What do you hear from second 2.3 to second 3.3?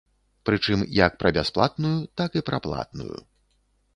і пра платную.